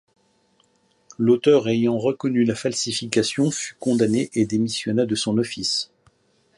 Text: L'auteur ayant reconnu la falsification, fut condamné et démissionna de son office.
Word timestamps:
L'auteur 1.19 1.67
ayant 1.69 1.99
reconnu 1.99 2.43
la 2.43 2.55
falsification, 2.55 3.51
fut 3.51 3.75
condamné 3.79 4.31
et 4.33 4.47
démissionna 4.47 5.05
de 5.05 5.13
son 5.13 5.37
office. 5.37 5.91